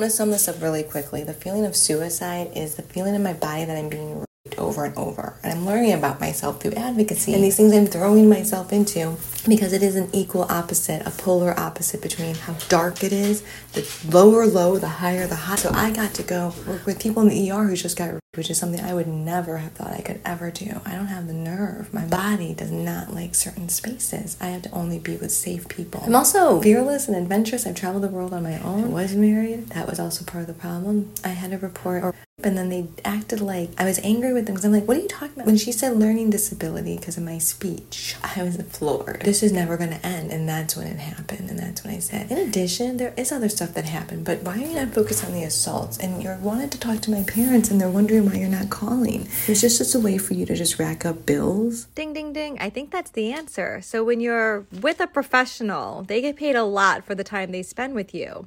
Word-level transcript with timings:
I'm 0.00 0.04
gonna 0.04 0.12
sum 0.12 0.30
this 0.30 0.48
up 0.48 0.62
really 0.62 0.82
quickly. 0.82 1.24
The 1.24 1.34
feeling 1.34 1.66
of 1.66 1.76
suicide 1.76 2.52
is 2.56 2.76
the 2.76 2.80
feeling 2.80 3.14
in 3.14 3.22
my 3.22 3.34
body 3.34 3.66
that 3.66 3.76
I'm 3.76 3.90
being 3.90 4.24
over 4.58 4.84
and 4.84 4.96
over. 4.96 5.34
And 5.42 5.52
I'm 5.52 5.66
learning 5.66 5.92
about 5.92 6.20
myself 6.20 6.60
through 6.60 6.72
advocacy 6.72 7.34
and 7.34 7.44
these 7.44 7.56
things 7.56 7.72
I'm 7.72 7.86
throwing 7.86 8.28
myself 8.28 8.72
into 8.72 9.16
because 9.48 9.72
it 9.72 9.82
is 9.82 9.96
an 9.96 10.08
equal 10.12 10.42
opposite, 10.42 11.06
a 11.06 11.10
polar 11.10 11.58
opposite 11.58 12.00
between 12.00 12.34
how 12.34 12.54
dark 12.68 13.02
it 13.04 13.12
is, 13.12 13.42
the 13.72 13.86
lower 14.08 14.46
low, 14.46 14.78
the 14.78 14.88
higher 14.88 15.26
the 15.26 15.36
hot. 15.36 15.58
So 15.58 15.70
I 15.72 15.90
got 15.90 16.14
to 16.14 16.22
go 16.22 16.54
work 16.66 16.86
with 16.86 17.00
people 17.00 17.22
in 17.22 17.28
the 17.28 17.50
ER 17.50 17.64
who 17.64 17.76
just 17.76 17.98
got 17.98 18.14
which 18.34 18.48
is 18.48 18.58
something 18.58 18.80
I 18.80 18.94
would 18.94 19.08
never 19.08 19.58
have 19.58 19.72
thought 19.72 19.90
I 19.90 20.02
could 20.02 20.20
ever 20.24 20.52
do. 20.52 20.80
I 20.86 20.94
don't 20.94 21.08
have 21.08 21.26
the 21.26 21.32
nerve. 21.32 21.92
My 21.92 22.06
body 22.06 22.54
does 22.54 22.70
not 22.70 23.12
like 23.12 23.34
certain 23.34 23.68
spaces. 23.68 24.36
I 24.40 24.46
have 24.46 24.62
to 24.62 24.70
only 24.70 25.00
be 25.00 25.16
with 25.16 25.32
safe 25.32 25.68
people. 25.68 26.04
I'm 26.06 26.14
also 26.14 26.62
fearless 26.62 27.08
and 27.08 27.16
adventurous. 27.16 27.66
I've 27.66 27.74
traveled 27.74 28.04
the 28.04 28.08
world 28.08 28.32
on 28.32 28.44
my 28.44 28.60
own. 28.60 28.84
I 28.84 28.86
was 28.86 29.16
married. 29.16 29.70
That 29.70 29.88
was 29.88 29.98
also 29.98 30.24
part 30.24 30.42
of 30.42 30.46
the 30.46 30.54
problem. 30.54 31.12
I 31.24 31.30
had 31.30 31.52
a 31.52 31.58
report 31.58 32.04
or 32.04 32.14
and 32.44 32.56
then 32.58 32.68
they 32.68 32.88
acted 33.04 33.40
like 33.40 33.70
I 33.78 33.84
was 33.84 33.98
angry 34.00 34.32
with 34.32 34.46
them 34.46 34.54
because 34.54 34.64
I'm 34.64 34.72
like, 34.72 34.86
what 34.86 34.96
are 34.96 35.00
you 35.00 35.08
talking 35.08 35.34
about? 35.34 35.46
When 35.46 35.56
she 35.56 35.72
said 35.72 35.96
learning 35.96 36.30
disability 36.30 36.96
because 36.96 37.16
of 37.16 37.22
my 37.22 37.38
speech, 37.38 38.16
I 38.22 38.42
was 38.42 38.56
floored. 38.56 39.22
This 39.24 39.42
is 39.42 39.52
never 39.52 39.76
going 39.76 39.90
to 39.90 40.06
end. 40.06 40.30
And 40.30 40.48
that's 40.48 40.76
when 40.76 40.86
it 40.86 40.98
happened. 40.98 41.50
And 41.50 41.58
that's 41.58 41.84
when 41.84 41.94
I 41.94 41.98
said, 41.98 42.30
in 42.30 42.38
addition, 42.38 42.98
there 42.98 43.14
is 43.16 43.32
other 43.32 43.48
stuff 43.48 43.74
that 43.74 43.84
happened, 43.84 44.24
but 44.24 44.42
why 44.42 44.54
are 44.54 44.66
you 44.66 44.74
not 44.74 44.94
focused 44.94 45.24
on 45.24 45.32
the 45.32 45.44
assaults? 45.44 45.98
And 45.98 46.22
you're 46.22 46.36
wanting 46.36 46.70
to 46.70 46.78
talk 46.78 47.00
to 47.00 47.10
my 47.10 47.22
parents 47.22 47.70
and 47.70 47.80
they're 47.80 47.88
wondering 47.88 48.10
wondering 48.10 48.30
why 48.30 48.40
you're 48.40 48.60
not 48.60 48.70
calling. 48.70 49.28
It's 49.46 49.60
just 49.60 49.78
just 49.78 49.94
a 49.94 50.00
way 50.00 50.18
for 50.18 50.34
you 50.34 50.46
to 50.46 50.56
just 50.56 50.78
rack 50.78 51.06
up 51.06 51.26
bills. 51.26 51.84
Ding, 51.94 52.12
ding, 52.12 52.32
ding. 52.32 52.58
I 52.60 52.70
think 52.70 52.90
that's 52.90 53.10
the 53.10 53.32
answer. 53.32 53.80
So 53.82 54.02
when 54.02 54.20
you're 54.20 54.66
with 54.80 55.00
a 55.00 55.06
professional, 55.06 56.02
they 56.02 56.20
get 56.20 56.36
paid 56.36 56.56
a 56.56 56.64
lot 56.64 57.04
for 57.04 57.14
the 57.14 57.24
time 57.24 57.52
they 57.52 57.62
spend 57.62 57.94
with 57.94 58.14
you. 58.14 58.46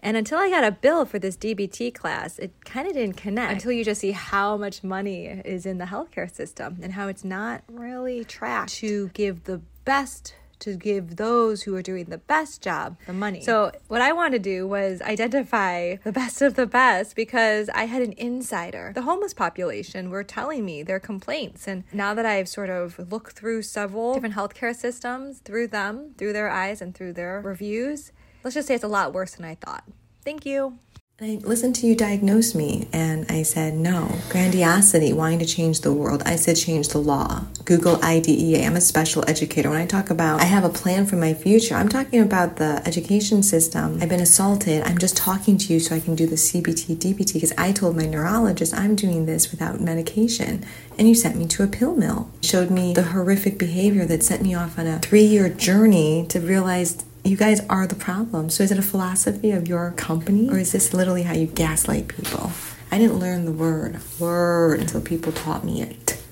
And 0.00 0.16
until 0.16 0.38
I 0.38 0.50
got 0.50 0.64
a 0.64 0.70
bill 0.70 1.04
for 1.04 1.18
this 1.18 1.36
DBT 1.36 1.94
class, 1.94 2.38
it 2.38 2.64
kind 2.64 2.86
of 2.86 2.94
didn't 2.94 3.16
connect 3.16 3.52
until 3.52 3.72
you 3.72 3.84
just 3.84 4.00
see 4.00 4.12
how 4.12 4.56
much 4.56 4.82
money 4.82 5.26
is 5.26 5.66
in 5.66 5.78
the 5.78 5.84
healthcare 5.84 6.34
system 6.34 6.78
and 6.82 6.92
how 6.92 7.08
it's 7.08 7.24
not 7.24 7.62
really 7.68 8.24
tracked 8.24 8.72
to 8.74 9.08
give 9.08 9.44
the 9.44 9.60
best 9.84 10.34
to 10.60 10.76
give 10.76 11.16
those 11.16 11.62
who 11.62 11.74
are 11.74 11.82
doing 11.82 12.04
the 12.04 12.18
best 12.18 12.62
job 12.62 12.96
the 13.06 13.12
money. 13.12 13.40
So, 13.40 13.72
what 13.88 14.00
I 14.00 14.12
wanted 14.12 14.42
to 14.42 14.50
do 14.50 14.68
was 14.68 15.02
identify 15.02 15.96
the 16.04 16.12
best 16.12 16.40
of 16.42 16.54
the 16.54 16.66
best 16.66 17.16
because 17.16 17.68
I 17.70 17.84
had 17.84 18.02
an 18.02 18.12
insider. 18.16 18.92
The 18.94 19.02
homeless 19.02 19.34
population 19.34 20.10
were 20.10 20.22
telling 20.22 20.64
me 20.64 20.82
their 20.82 21.00
complaints. 21.00 21.66
And 21.66 21.84
now 21.92 22.14
that 22.14 22.26
I've 22.26 22.48
sort 22.48 22.70
of 22.70 23.10
looked 23.10 23.32
through 23.32 23.62
several 23.62 24.14
different 24.14 24.34
healthcare 24.34 24.74
systems 24.74 25.38
through 25.38 25.68
them, 25.68 26.14
through 26.16 26.34
their 26.34 26.50
eyes, 26.50 26.80
and 26.80 26.94
through 26.94 27.14
their 27.14 27.40
reviews, 27.40 28.12
let's 28.44 28.54
just 28.54 28.68
say 28.68 28.74
it's 28.74 28.84
a 28.84 28.88
lot 28.88 29.12
worse 29.12 29.34
than 29.34 29.44
I 29.44 29.54
thought. 29.54 29.84
Thank 30.24 30.46
you. 30.46 30.78
I 31.22 31.38
listened 31.42 31.74
to 31.76 31.86
you 31.86 31.94
diagnose 31.94 32.54
me, 32.54 32.88
and 32.94 33.26
I 33.30 33.42
said, 33.42 33.74
no. 33.74 34.10
Grandiosity, 34.30 35.12
wanting 35.12 35.40
to 35.40 35.44
change 35.44 35.82
the 35.82 35.92
world. 35.92 36.22
I 36.24 36.36
said, 36.36 36.56
change 36.56 36.88
the 36.88 36.98
law. 36.98 37.44
Google 37.66 38.02
IDEA. 38.02 38.64
I'm 38.64 38.74
a 38.74 38.80
special 38.80 39.28
educator. 39.28 39.68
When 39.68 39.78
I 39.78 39.84
talk 39.84 40.08
about 40.08 40.40
I 40.40 40.44
have 40.44 40.64
a 40.64 40.70
plan 40.70 41.04
for 41.04 41.16
my 41.16 41.34
future, 41.34 41.74
I'm 41.74 41.90
talking 41.90 42.22
about 42.22 42.56
the 42.56 42.82
education 42.86 43.42
system. 43.42 43.98
I've 44.00 44.08
been 44.08 44.20
assaulted. 44.20 44.82
I'm 44.84 44.96
just 44.96 45.14
talking 45.14 45.58
to 45.58 45.74
you 45.74 45.78
so 45.78 45.94
I 45.94 46.00
can 46.00 46.14
do 46.14 46.26
the 46.26 46.36
CBT, 46.36 46.96
DBT, 46.96 47.34
because 47.34 47.52
I 47.58 47.72
told 47.72 47.96
my 47.96 48.06
neurologist 48.06 48.72
I'm 48.72 48.96
doing 48.96 49.26
this 49.26 49.50
without 49.50 49.78
medication. 49.78 50.64
And 50.98 51.06
you 51.06 51.14
sent 51.14 51.36
me 51.36 51.46
to 51.48 51.62
a 51.62 51.66
pill 51.66 51.94
mill. 51.94 52.30
Showed 52.40 52.70
me 52.70 52.94
the 52.94 53.02
horrific 53.02 53.58
behavior 53.58 54.06
that 54.06 54.22
sent 54.22 54.42
me 54.42 54.54
off 54.54 54.78
on 54.78 54.86
a 54.86 54.98
three 55.00 55.24
year 55.24 55.50
journey 55.50 56.24
to 56.30 56.40
realize 56.40 57.04
you 57.24 57.36
guys 57.36 57.60
are 57.68 57.86
the 57.86 57.94
problem. 57.94 58.50
So 58.50 58.62
is 58.62 58.70
it 58.70 58.78
a 58.78 58.82
philosophy 58.82 59.50
of 59.50 59.68
your 59.68 59.92
company 59.92 60.48
or 60.48 60.58
is 60.58 60.72
this 60.72 60.94
literally 60.94 61.24
how 61.24 61.34
you 61.34 61.46
gaslight 61.46 62.08
people? 62.08 62.52
I 62.90 62.98
didn't 62.98 63.18
learn 63.18 63.44
the 63.44 63.52
word 63.52 64.00
word 64.18 64.80
until 64.80 65.00
people 65.00 65.32
taught 65.32 65.64
me 65.64 65.82
it. 65.82 66.22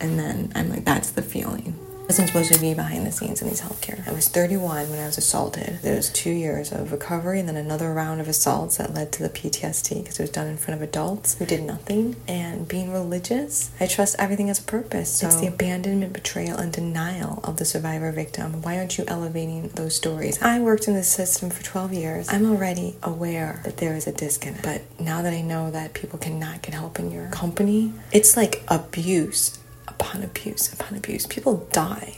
And 0.00 0.18
then 0.18 0.52
I'm 0.54 0.70
like, 0.70 0.84
that's 0.84 1.10
the 1.10 1.22
feeling 1.22 1.78
wasn't 2.08 2.28
supposed 2.28 2.52
to 2.52 2.58
be 2.58 2.72
behind 2.72 3.06
the 3.06 3.12
scenes 3.12 3.42
in 3.42 3.48
these 3.48 3.60
healthcare. 3.60 4.06
I 4.08 4.12
was 4.12 4.28
31 4.28 4.88
when 4.88 4.98
I 4.98 5.06
was 5.06 5.18
assaulted. 5.18 5.78
There 5.82 5.94
was 5.94 6.08
two 6.10 6.30
years 6.30 6.72
of 6.72 6.90
recovery 6.90 7.38
and 7.38 7.46
then 7.46 7.56
another 7.56 7.92
round 7.92 8.22
of 8.22 8.28
assaults 8.28 8.78
that 8.78 8.94
led 8.94 9.12
to 9.12 9.22
the 9.22 9.28
PTSD 9.28 10.02
because 10.02 10.18
it 10.18 10.22
was 10.22 10.30
done 10.30 10.46
in 10.46 10.56
front 10.56 10.80
of 10.80 10.88
adults 10.88 11.38
who 11.38 11.44
did 11.44 11.62
nothing. 11.62 12.16
And 12.26 12.66
being 12.66 12.90
religious, 12.90 13.70
I 13.78 13.86
trust 13.86 14.16
everything 14.18 14.48
has 14.48 14.58
a 14.58 14.62
purpose. 14.62 15.10
So 15.10 15.26
it's 15.26 15.36
the 15.36 15.48
abandonment, 15.48 16.14
betrayal, 16.14 16.56
and 16.56 16.72
denial 16.72 17.40
of 17.44 17.58
the 17.58 17.66
survivor 17.66 18.10
victim. 18.10 18.62
Why 18.62 18.78
aren't 18.78 18.96
you 18.96 19.04
elevating 19.06 19.68
those 19.74 19.94
stories? 19.94 20.40
I 20.40 20.60
worked 20.60 20.88
in 20.88 20.94
this 20.94 21.08
system 21.08 21.50
for 21.50 21.62
12 21.62 21.92
years. 21.92 22.28
I'm 22.30 22.50
already 22.50 22.96
aware 23.02 23.60
that 23.64 23.76
there 23.76 23.94
is 23.94 24.06
a 24.06 24.12
disconnect. 24.12 24.64
But 24.64 24.82
now 24.98 25.20
that 25.20 25.34
I 25.34 25.42
know 25.42 25.70
that 25.70 25.92
people 25.92 26.18
cannot 26.18 26.62
get 26.62 26.72
help 26.72 26.98
in 26.98 27.10
your 27.10 27.28
company, 27.28 27.92
it's 28.12 28.34
like 28.34 28.62
abuse 28.68 29.58
upon 29.98 30.22
abuse 30.22 30.72
upon 30.72 30.96
abuse. 30.96 31.26
People 31.26 31.66
die, 31.72 32.14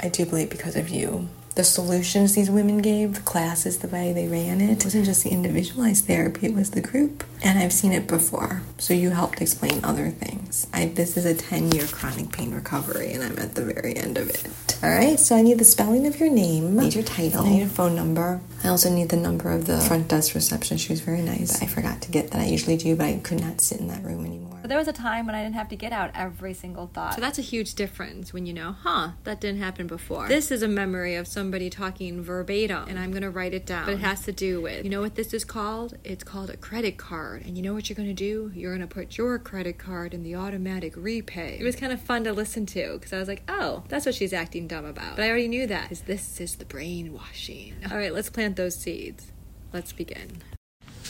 I 0.00 0.08
do 0.08 0.26
believe, 0.26 0.50
because 0.50 0.76
of 0.76 0.88
you 0.88 1.28
the 1.54 1.64
solutions 1.64 2.34
these 2.34 2.50
women 2.50 2.78
gave, 2.78 3.14
the 3.14 3.20
classes, 3.20 3.78
the 3.78 3.88
way 3.88 4.12
they 4.12 4.26
ran 4.26 4.60
it. 4.60 4.70
It 4.70 4.84
wasn't 4.84 5.04
just 5.04 5.22
the 5.22 5.30
individualized 5.30 6.06
therapy, 6.06 6.46
it 6.46 6.54
was 6.54 6.72
the 6.72 6.80
group. 6.80 7.24
And 7.42 7.58
I've 7.58 7.72
seen 7.72 7.92
it 7.92 8.06
before. 8.08 8.62
So 8.78 8.94
you 8.94 9.10
helped 9.10 9.40
explain 9.40 9.84
other 9.84 10.10
things. 10.10 10.66
I, 10.72 10.86
this 10.86 11.16
is 11.16 11.24
a 11.24 11.34
10 11.34 11.72
year 11.72 11.86
chronic 11.86 12.32
pain 12.32 12.52
recovery, 12.52 13.12
and 13.12 13.22
I'm 13.22 13.38
at 13.38 13.54
the 13.54 13.64
very 13.64 13.96
end 13.96 14.18
of 14.18 14.30
it. 14.30 14.48
All 14.82 14.90
right, 14.90 15.18
so 15.18 15.36
I 15.36 15.42
need 15.42 15.58
the 15.58 15.64
spelling 15.64 16.06
of 16.06 16.18
your 16.18 16.30
name, 16.30 16.78
I 16.78 16.84
need 16.84 16.94
your 16.94 17.04
title, 17.04 17.44
I 17.44 17.50
need 17.50 17.62
a 17.62 17.68
phone 17.68 17.94
number. 17.94 18.40
I 18.64 18.68
also 18.68 18.90
need 18.90 19.10
the 19.10 19.16
number 19.16 19.50
of 19.50 19.66
the 19.66 19.78
front 19.80 20.08
desk 20.08 20.34
receptionist. 20.34 20.86
She 20.86 20.92
was 20.92 21.00
very 21.00 21.20
nice. 21.20 21.62
I 21.62 21.66
forgot 21.66 22.00
to 22.02 22.10
get 22.10 22.30
that. 22.30 22.40
I 22.40 22.46
usually 22.46 22.76
do, 22.76 22.96
but 22.96 23.04
I 23.04 23.16
could 23.18 23.40
not 23.40 23.60
sit 23.60 23.78
in 23.78 23.88
that 23.88 24.02
room 24.02 24.24
anymore. 24.24 24.58
But 24.62 24.68
there 24.68 24.78
was 24.78 24.88
a 24.88 24.94
time 24.94 25.26
when 25.26 25.34
I 25.34 25.42
didn't 25.42 25.56
have 25.56 25.68
to 25.68 25.76
get 25.76 25.92
out 25.92 26.10
every 26.14 26.54
single 26.54 26.86
thought. 26.86 27.14
So 27.14 27.20
that's 27.20 27.38
a 27.38 27.42
huge 27.42 27.74
difference 27.74 28.32
when 28.32 28.46
you 28.46 28.54
know, 28.54 28.72
huh, 28.72 29.10
that 29.24 29.38
didn't 29.38 29.60
happen 29.60 29.86
before. 29.86 30.26
This 30.26 30.50
is 30.50 30.62
a 30.62 30.68
memory 30.68 31.16
of 31.16 31.28
somebody 31.44 31.68
talking 31.68 32.22
verbatim, 32.22 32.88
and 32.88 32.98
I'm 32.98 33.10
going 33.10 33.22
to 33.22 33.28
write 33.28 33.52
it 33.52 33.66
down. 33.66 33.84
But 33.84 33.94
it 33.94 34.00
has 34.00 34.22
to 34.24 34.32
do 34.32 34.62
with, 34.62 34.82
you 34.82 34.88
know 34.88 35.02
what 35.02 35.14
this 35.14 35.34
is 35.34 35.44
called? 35.44 35.98
It's 36.02 36.24
called 36.24 36.48
a 36.48 36.56
credit 36.56 36.96
card. 36.96 37.44
And 37.44 37.58
you 37.58 37.62
know 37.62 37.74
what 37.74 37.90
you're 37.90 37.96
going 37.96 38.08
to 38.08 38.14
do? 38.14 38.50
You're 38.54 38.74
going 38.74 38.88
to 38.88 38.94
put 38.94 39.18
your 39.18 39.38
credit 39.38 39.76
card 39.78 40.14
in 40.14 40.22
the 40.22 40.36
automatic 40.36 40.94
repay. 40.96 41.58
It 41.60 41.64
was 41.64 41.76
kind 41.76 41.92
of 41.92 42.00
fun 42.00 42.24
to 42.24 42.32
listen 42.32 42.64
to 42.66 42.94
because 42.94 43.12
I 43.12 43.18
was 43.18 43.28
like, 43.28 43.42
oh, 43.46 43.84
that's 43.88 44.06
what 44.06 44.14
she's 44.14 44.32
acting 44.32 44.66
dumb 44.66 44.86
about. 44.86 45.16
But 45.16 45.24
I 45.26 45.28
already 45.28 45.48
knew 45.48 45.66
that 45.66 45.82
because 45.82 46.00
this 46.02 46.40
is 46.40 46.56
the 46.56 46.64
brainwashing. 46.64 47.74
All 47.90 47.98
right, 47.98 48.14
let's 48.14 48.30
plant 48.30 48.56
those 48.56 48.76
seeds. 48.76 49.30
Let's 49.70 49.92
begin. 49.92 50.40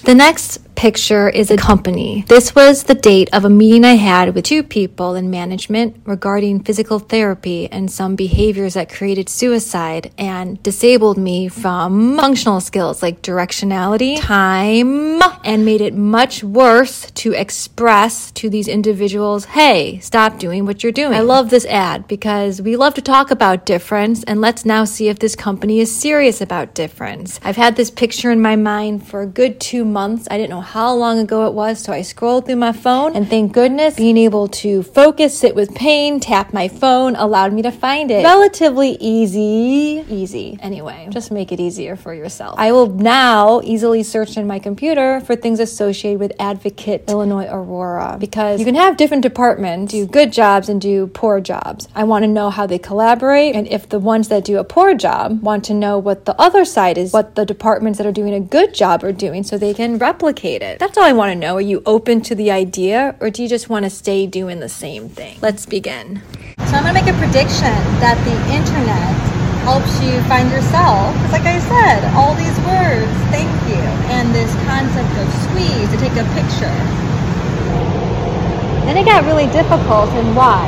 The 0.05 0.15
next 0.15 0.59
picture 0.75 1.31
is 1.31 1.51
a 1.51 1.57
company. 1.57 2.27
This 2.29 2.55
was 2.55 2.83
the 2.83 2.95
date 2.95 3.31
of 3.33 3.47
a 3.47 3.49
meeting 3.49 3.87
I 3.87 3.95
had 3.95 4.35
with 4.35 4.45
two 4.45 4.63
people 4.63 5.15
in 5.15 5.31
management 5.31 5.97
regarding 6.05 6.63
physical 6.63 6.99
therapy 6.99 7.71
and 7.73 7.91
some 7.91 8.15
behaviors 8.17 8.75
that 8.75 8.93
created 8.93 9.31
suicide 9.31 10.13
and 10.19 10.63
disabled 10.63 11.17
me 11.17 11.49
from 11.49 12.19
functional 12.19 12.61
skills 12.61 13.03
like 13.03 13.23
directionality, 13.23 14.21
time, 14.21 15.23
and 15.43 15.65
made 15.65 15.81
it 15.81 15.95
much 15.95 16.45
worse 16.45 17.11
to 17.13 17.33
express 17.33 18.31
to 18.33 18.51
these 18.51 18.69
individuals, 18.69 19.47
hey, 19.47 19.99
stop 20.01 20.39
doing 20.39 20.67
what 20.67 20.83
you're 20.83 20.93
doing. 20.93 21.15
I 21.15 21.21
love 21.21 21.49
this 21.49 21.65
ad 21.65 22.07
because 22.09 22.61
we 22.61 22.77
love 22.77 22.93
to 22.95 23.01
talk 23.01 23.31
about 23.31 23.65
difference 23.65 24.23
and 24.25 24.43
let's 24.43 24.67
now 24.67 24.85
see 24.85 25.09
if 25.09 25.19
this 25.19 25.35
company 25.35 25.81
is 25.81 25.95
serious 25.97 26.43
about 26.43 26.75
difference. 26.75 27.41
I've 27.43 27.57
had 27.57 27.77
this 27.77 27.91
picture 27.91 28.31
in 28.31 28.43
my 28.43 28.57
mind 28.57 29.07
for 29.07 29.23
a 29.23 29.27
good 29.27 29.61
two 29.61 29.85
months. 29.85 29.94
I 29.97 30.37
didn't 30.37 30.51
know 30.51 30.61
how 30.61 30.93
long 30.93 31.21
ago 31.21 31.47
it 31.47 31.55
was, 31.55 31.79
so 31.79 31.93
I 31.93 32.03
scrolled 32.03 32.47
through 32.47 32.57
my 32.57 32.73
phone, 32.73 33.15
and 33.15 33.31
thank 33.31 33.53
goodness 33.53 33.95
being 33.95 34.17
able 34.17 34.49
to 34.49 34.83
focus, 34.83 35.39
sit 35.39 35.55
with 35.55 35.73
pain, 35.75 36.19
tap 36.19 36.53
my 36.53 36.67
phone 36.67 37.15
allowed 37.15 37.53
me 37.53 37.63
to 37.63 37.71
find 37.71 38.11
it. 38.11 38.25
Relatively 38.25 38.97
easy. 39.01 40.05
Easy. 40.09 40.59
Anyway, 40.61 41.07
just 41.11 41.31
make 41.31 41.53
it 41.53 41.61
easier 41.61 41.95
for 41.95 42.13
yourself. 42.13 42.57
I 42.59 42.73
will 42.73 42.89
now 42.89 43.61
easily 43.63 44.03
search 44.03 44.37
in 44.37 44.49
my 44.49 44.59
computer 44.59 45.21
for 45.21 45.37
things 45.37 45.61
associated 45.61 46.19
with 46.19 46.33
Advocate 46.41 47.05
Illinois 47.09 47.47
Aurora 47.49 48.17
because 48.19 48.59
you 48.59 48.67
can 48.67 48.75
have 48.75 48.97
different 48.97 49.23
departments 49.23 49.93
do 49.93 50.07
good 50.07 50.33
jobs 50.33 50.69
and 50.69 50.81
do 50.81 51.07
poor 51.07 51.41
jobs. 51.41 51.87
I 51.95 52.03
want 52.03 52.25
to 52.25 52.29
know 52.29 52.51
how 52.51 52.67
they 52.67 52.81
collaborate, 52.81 53.55
and 53.55 53.69
if 53.69 53.89
the 53.89 54.01
ones 54.01 54.27
that 54.29 54.45
do 54.45 54.59
a 54.59 54.65
poor 54.65 54.95
job 54.95 55.41
want 55.41 55.65
to 55.67 55.75
know 55.75 55.99
what 55.99 56.25
the 56.25 56.35
other 56.41 56.65
side 56.65 56.99
is, 56.99 57.13
what 57.13 57.37
the 57.37 57.47
departments 57.47 57.99
that 57.99 58.07
are 58.07 58.13
doing 58.13 58.35
a 58.35 58.41
good 58.41 58.75
job 58.75 59.05
are 59.05 59.13
doing 59.13 59.45
so 59.45 59.57
they 59.57 59.73
can 59.73 59.84
can 59.85 59.99
replicate 59.99 60.63
it. 60.63 60.79
That's 60.79 60.97
all 60.97 61.05
I 61.05 61.13
want 61.13 61.33
to 61.33 61.39
know. 61.39 61.57
Are 61.57 61.61
you 61.61 61.83
open 61.85 62.23
to 62.23 62.35
the 62.35 62.51
idea 62.51 63.17
or 63.21 63.29
do 63.29 63.43
you 63.43 63.49
just 63.51 63.69
want 63.69 63.85
to 63.85 63.91
stay 63.91 64.27
doing 64.27 64.61
the 64.61 64.69
same 64.69 65.11
thing? 65.11 65.37
Let's 65.43 65.67
begin. 65.67 66.23
So 66.57 66.81
I'm 66.81 66.89
going 66.89 66.97
to 66.97 67.05
make 67.05 67.13
a 67.13 67.19
prediction 67.21 67.77
that 68.01 68.17
the 68.25 68.33
internet 68.49 69.13
helps 69.69 69.93
you 70.01 70.17
find 70.25 70.49
yourself. 70.49 71.13
Because 71.21 71.33
like 71.37 71.45
I 71.45 71.61
said, 71.61 72.01
all 72.17 72.33
these 72.33 72.57
words, 72.65 73.13
thank 73.29 73.53
you, 73.69 73.85
and 74.09 74.33
this 74.33 74.49
concept 74.65 75.13
of 75.21 75.29
squeeze 75.45 75.89
to 75.93 75.99
take 76.01 76.17
a 76.17 76.25
picture. 76.33 76.79
Then 78.89 78.97
it 78.97 79.05
got 79.05 79.29
really 79.29 79.53
difficult 79.53 80.09
and 80.17 80.35
why? 80.35 80.65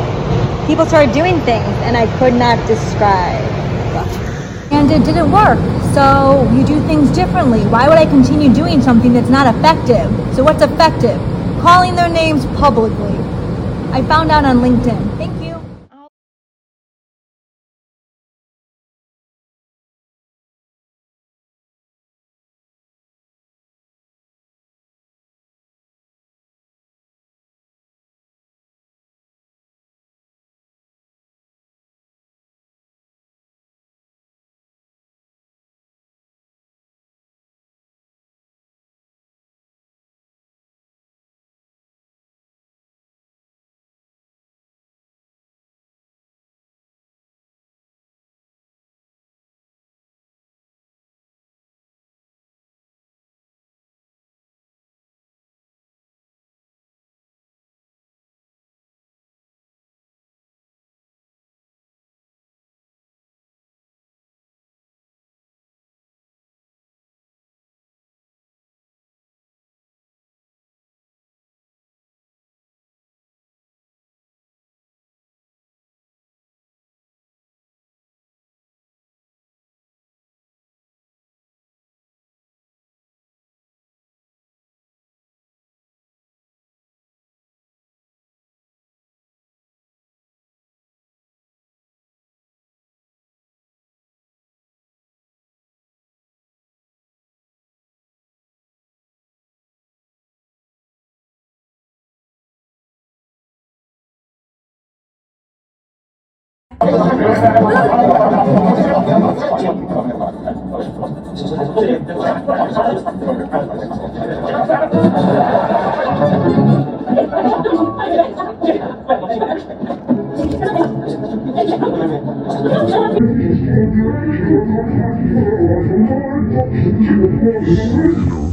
People 0.66 0.84
started 0.84 1.14
doing 1.16 1.40
things 1.48 1.72
and 1.88 1.96
I 1.96 2.04
could 2.18 2.34
not 2.34 2.60
describe. 2.68 3.56
And 4.70 4.90
it 4.90 5.04
didn't 5.04 5.30
work. 5.30 5.58
So 5.94 6.48
you 6.52 6.64
do 6.66 6.80
things 6.86 7.10
differently. 7.10 7.60
Why 7.66 7.88
would 7.88 7.98
I 7.98 8.06
continue 8.06 8.52
doing 8.52 8.82
something 8.82 9.12
that's 9.12 9.30
not 9.30 9.54
effective? 9.54 10.10
So 10.34 10.44
what's 10.44 10.62
effective? 10.62 11.18
Calling 11.60 11.94
their 11.94 12.08
names 12.08 12.44
publicly. 12.58 13.16
I 13.92 14.02
found 14.02 14.30
out 14.30 14.44
on 14.44 14.58
LinkedIn. 14.58 15.05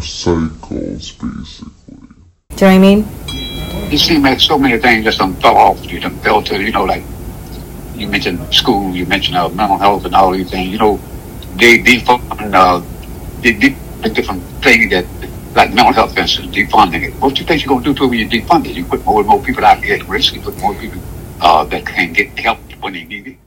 Cycles 0.01 1.11
basically. 1.11 1.97
Do 2.55 2.55
you 2.55 2.61
know 2.61 2.67
what 2.67 2.69
I 2.69 2.77
mean? 2.77 3.05
You 3.91 3.97
seemed 3.97 4.23
like 4.23 4.39
so 4.39 4.57
many 4.57 4.79
things 4.79 5.03
just 5.03 5.17
done 5.17 5.33
fell 5.35 5.57
off. 5.57 5.91
You 5.91 5.99
done 5.99 6.17
fell 6.19 6.41
to, 6.43 6.61
you 6.61 6.71
know, 6.71 6.85
like 6.85 7.03
you 8.03 8.09
mentioned 8.09 8.53
school, 8.53 8.95
you 8.95 9.05
mentioned 9.05 9.37
uh, 9.37 9.49
mental 9.49 9.77
health 9.77 10.05
and 10.05 10.13
all 10.15 10.31
these 10.31 10.49
things. 10.51 10.69
You 10.69 10.77
know, 10.77 10.97
they 11.55 11.79
defund, 11.79 12.53
uh, 12.53 12.81
they 13.41 13.53
did 13.53 13.75
different 14.13 14.43
things 14.61 14.91
that, 14.91 15.05
like 15.55 15.73
mental 15.73 15.93
health, 15.93 16.13
for 16.13 16.21
instance, 16.21 16.55
defunding 16.55 17.03
it. 17.07 17.13
What 17.21 17.35
do 17.35 17.41
you 17.41 17.47
think 17.47 17.63
you're 17.63 17.69
going 17.69 17.83
to 17.83 17.89
do 17.93 17.95
to 17.99 18.03
it 18.05 18.09
when 18.09 18.19
you 18.19 18.29
defund 18.29 18.65
it? 18.65 18.75
You 18.75 18.85
put 18.85 19.05
more 19.05 19.21
and 19.21 19.29
more 19.29 19.41
people 19.41 19.63
out 19.65 19.83
here 19.83 19.95
at 19.95 20.07
risk. 20.07 20.33
You 20.33 20.41
put 20.41 20.57
more 20.59 20.75
people 20.75 21.01
uh, 21.41 21.63
that 21.65 21.85
can 21.85 22.13
get 22.13 22.37
help 22.39 22.59
when 22.81 22.93
they 22.93 23.05
need 23.05 23.27
it. 23.27 23.37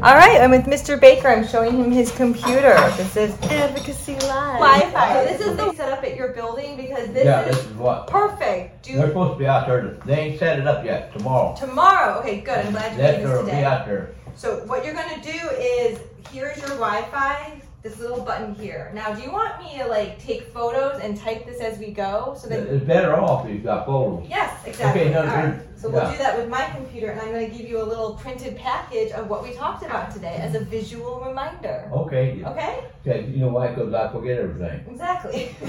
All 0.00 0.14
right, 0.14 0.40
I'm 0.40 0.50
with 0.52 0.66
Mr. 0.66 1.00
Baker. 1.00 1.26
I'm 1.26 1.44
showing 1.46 1.76
him 1.76 1.90
his 1.90 2.12
computer. 2.12 2.74
This 2.96 3.16
is 3.16 3.34
Advocacy 3.50 4.12
Live. 4.14 4.60
Wi-Fi. 4.60 5.12
So 5.14 5.24
this 5.32 5.40
is 5.44 5.56
the 5.56 5.72
set 5.74 5.92
up 5.92 6.04
at 6.04 6.14
your 6.14 6.28
building 6.34 6.76
because 6.76 7.08
this 7.12 7.24
Yeah, 7.24 7.44
is 7.46 7.56
this 7.56 7.66
is 7.66 7.72
what, 7.72 8.06
perfect. 8.06 8.84
Do 8.84 8.94
they're 8.96 9.08
supposed 9.08 9.32
to 9.34 9.38
be 9.40 9.46
out 9.48 9.66
there, 9.66 9.96
they 10.06 10.20
ain't 10.20 10.38
set 10.38 10.60
it 10.60 10.68
up 10.68 10.84
yet, 10.84 11.12
tomorrow. 11.16 11.56
tomorrow. 11.56 12.20
Okay, 12.20 12.40
good. 12.42 12.64
I'm 12.66 12.72
glad 12.72 12.92
you're 12.92 13.02
That's 13.02 13.16
doing 13.18 13.28
this 13.28 13.34
gonna 13.34 13.44
be 13.46 13.50
today. 13.50 13.64
out 13.64 13.86
there. 13.86 14.14
So 14.36 14.58
what 14.66 14.84
you're 14.84 14.94
gonna 14.94 15.20
do 15.20 15.48
is 15.58 15.98
here's 16.30 16.58
your 16.58 16.68
Wi-Fi. 16.68 17.60
This 17.80 18.00
little 18.00 18.24
button 18.24 18.56
here. 18.56 18.90
Now, 18.92 19.14
do 19.14 19.22
you 19.22 19.30
want 19.30 19.62
me 19.62 19.78
to 19.78 19.86
like 19.86 20.18
take 20.18 20.42
photos 20.52 21.00
and 21.00 21.16
type 21.16 21.46
this 21.46 21.60
as 21.60 21.78
we 21.78 21.92
go 21.92 22.34
so 22.36 22.48
that 22.48 22.58
It's 22.66 22.84
better 22.84 23.14
off 23.14 23.46
if 23.46 23.54
you've 23.54 23.62
got 23.64 23.86
photos. 23.86 24.26
Yes, 24.28 24.52
exactly. 24.66 25.02
Okay, 25.02 25.12
no, 25.12 25.20
All 25.20 25.26
right. 25.26 25.44
you're- 25.54 25.58
So 25.76 25.88
we'll 25.88 26.10
do 26.10 26.18
that 26.18 26.36
with 26.36 26.48
my 26.48 26.64
computer, 26.74 27.10
and 27.12 27.20
I'm 27.20 27.30
going 27.30 27.48
to 27.48 27.56
give 27.56 27.68
you 27.68 27.80
a 27.80 27.84
little 27.86 28.14
printed 28.14 28.56
package 28.56 29.12
of 29.12 29.30
what 29.30 29.44
we 29.44 29.52
talked 29.52 29.84
about 29.84 30.10
today 30.10 30.34
as 30.40 30.56
a 30.56 30.60
visual 30.64 31.20
reminder. 31.24 31.88
Okay, 31.92 32.42
Okay? 32.44 32.80
okay, 33.06 33.26
you 33.30 33.36
know 33.38 33.48
why, 33.50 33.72
cause 33.72 33.94
I 33.94 34.08
forget 34.10 34.38
everything. 34.38 34.84
Exactly. 34.90 35.54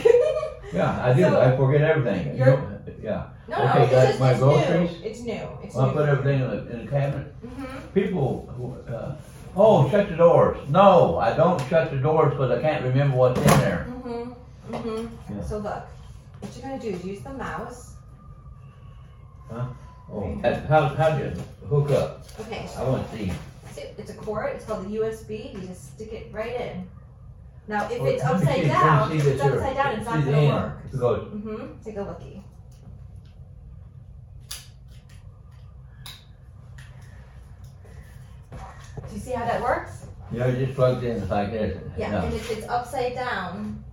Yeah, 0.71 1.03
I 1.03 1.13
do, 1.13 1.23
So, 1.23 1.41
I 1.41 1.57
forget 1.57 1.81
everything, 1.81 2.37
you 2.37 2.45
know, 2.45 2.79
yeah. 3.01 3.29
no, 3.47 3.57
no, 3.57 3.69
Okay, 3.71 3.83
it's 3.85 3.93
like 3.93 4.07
just 4.09 4.19
my 4.19 4.29
it's 4.31 4.39
groceries? 4.39 4.91
new. 5.01 5.07
It's 5.09 5.19
new. 5.21 5.47
It's 5.63 5.75
I 5.75 5.85
new. 5.87 5.93
put 5.93 6.09
everything 6.09 6.41
in 6.41 6.47
the, 6.47 6.69
in 6.71 6.85
the 6.85 6.91
cabinet. 6.91 7.33
hmm 7.41 7.77
People 7.95 8.53
who, 8.55 8.93
uh, 8.93 9.15
oh, 9.55 9.89
shut 9.89 10.09
the 10.09 10.15
doors. 10.15 10.57
No, 10.69 11.17
I 11.17 11.35
don't 11.35 11.59
shut 11.69 11.91
the 11.91 11.97
doors 11.97 12.31
because 12.31 12.51
I 12.51 12.61
can't 12.61 12.83
remember 12.83 13.17
what's 13.17 13.39
in 13.39 13.47
there. 13.59 13.85
Mm-hmm. 13.89 14.73
Mm-hmm. 14.73 15.35
Yeah. 15.37 15.43
So 15.43 15.57
look, 15.57 15.83
what 16.39 16.55
you're 16.55 16.63
gonna 16.69 16.81
do 16.81 16.89
is 16.89 17.03
use 17.05 17.21
the 17.21 17.33
mouse. 17.33 17.93
Huh? 19.51 19.65
Oh, 20.11 20.39
how, 20.67 20.87
how 20.89 21.09
do 21.17 21.23
you 21.23 21.31
hook 21.67 21.91
up? 21.91 22.25
Okay. 22.39 22.67
I 22.77 22.83
want 22.83 23.09
to 23.11 23.17
see. 23.17 23.31
See, 23.71 23.81
It's 23.97 24.09
a 24.11 24.15
cord. 24.15 24.55
It's 24.55 24.65
called 24.65 24.85
the 24.85 24.97
USB. 24.97 25.53
You 25.53 25.67
just 25.67 25.93
stick 25.95 26.13
it 26.13 26.29
right 26.33 26.59
in. 26.61 26.87
Now, 27.67 27.85
if 27.89 28.01
Oh, 28.01 28.05
it's 28.05 28.23
let 28.23 28.33
me 28.33 28.39
upside 28.41 28.47
let 28.47 28.63
me 28.63 28.67
down, 28.69 29.11
see 29.11 29.17
if 29.17 29.23
this 29.23 29.33
it's 29.33 29.43
here. 29.43 29.53
upside 29.53 29.75
down, 29.75 29.95
it's 29.95 30.05
not 30.05 30.17
the 30.25 30.31
gonna 30.31 30.37
end. 30.37 30.53
work. 30.53 31.31
Mm-hmm. 31.33 31.83
Take 31.83 31.97
a 31.97 32.01
looky. 32.01 32.43
Do 39.09 39.15
you 39.15 39.21
see 39.21 39.31
how 39.31 39.45
that 39.45 39.61
works? 39.61 40.05
You 40.31 40.39
know, 40.39 40.47
it 40.47 40.63
just 40.63 40.75
plugs 40.75 41.03
in 41.03 41.27
like 41.29 41.51
this. 41.51 41.81
Yeah. 41.97 42.23
And 42.23 42.33
if 42.33 42.51
it's 42.51 42.67
upside 42.67 43.15
down, 43.15 43.83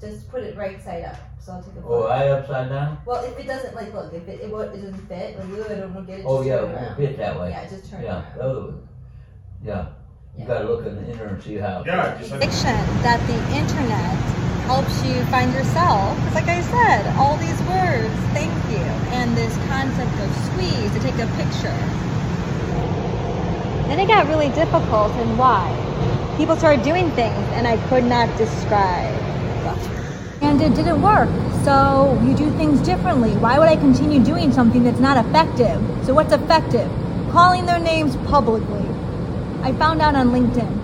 just 0.00 0.30
put 0.30 0.42
it 0.44 0.56
right 0.56 0.82
side 0.82 1.04
up. 1.04 1.16
So 1.40 1.52
I'll 1.52 1.62
take 1.62 1.74
a 1.74 1.78
Oh, 1.80 1.82
photo. 2.02 2.06
I 2.06 2.28
upside 2.28 2.68
down? 2.68 2.98
Well, 3.04 3.24
if 3.24 3.38
it 3.38 3.46
doesn't 3.46 3.74
like 3.74 3.92
look, 3.92 4.12
if 4.12 4.28
it 4.28 4.40
it, 4.40 4.50
won't- 4.50 4.72
it 4.74 4.82
doesn't 4.82 5.08
fit, 5.08 5.38
like 5.38 5.48
ooh, 5.48 5.64
I 5.64 5.74
don't 5.80 5.94
want 5.94 6.06
to 6.06 6.12
get 6.12 6.20
it. 6.20 6.26
Oh, 6.28 6.38
just 6.38 6.48
yeah, 6.48 6.56
turn 6.58 6.70
it 6.70 6.74
around. 6.74 6.96
fit 6.96 7.16
that 7.18 7.40
way. 7.40 7.50
Yeah, 7.50 7.68
just 7.68 7.90
turn 7.90 8.02
Yeah, 8.04 8.14
around. 8.38 8.40
oh, 8.40 8.74
yeah. 9.64 9.86
You 10.38 10.46
gotta 10.46 10.64
look 10.64 10.86
in 10.86 10.94
the 10.94 11.10
inner 11.12 11.24
and 11.26 11.42
see 11.42 11.56
how. 11.56 11.82
Yeah, 11.84 12.16
just 12.16 12.30
like 12.30 12.40
Fiction 12.40 12.76
that 13.02 13.18
the 13.26 13.36
internet 13.56 14.14
helps 14.70 15.04
you 15.04 15.24
find 15.26 15.52
yourself. 15.52 16.16
It's 16.26 16.34
like 16.36 16.46
I 16.48 16.60
said, 16.62 17.16
all 17.18 17.36
these 17.36 17.60
words, 17.66 18.14
thank 18.32 18.52
you, 18.70 18.84
and 19.18 19.36
this 19.36 19.52
concept 19.66 20.14
of 20.22 20.30
squeeze 20.46 20.92
to 20.94 21.00
take 21.00 21.18
a 21.18 21.26
picture. 21.34 21.74
Then 23.90 23.98
it 23.98 24.06
got 24.06 24.28
really 24.28 24.50
difficult, 24.50 25.10
and 25.14 25.36
why? 25.36 25.66
People 26.36 26.54
started 26.54 26.84
doing 26.84 27.10
things, 27.10 27.36
and 27.54 27.66
I 27.66 27.76
could 27.88 28.04
not 28.04 28.28
describe. 28.38 29.12
And 30.40 30.62
it 30.62 30.76
didn't 30.76 31.02
work. 31.02 31.28
So 31.64 32.16
you 32.22 32.36
do 32.36 32.48
things 32.52 32.80
differently. 32.82 33.32
Why 33.32 33.58
would 33.58 33.66
I 33.66 33.74
continue 33.74 34.22
doing 34.22 34.52
something 34.52 34.84
that's 34.84 35.00
not 35.00 35.16
effective? 35.26 35.82
So 36.06 36.14
what's 36.14 36.32
effective? 36.32 36.88
Calling 37.32 37.66
their 37.66 37.80
names 37.80 38.14
publicly. 38.28 38.86
I 39.64 39.72
found 39.72 40.00
out 40.00 40.14
on 40.14 40.28
LinkedIn. 40.28 40.79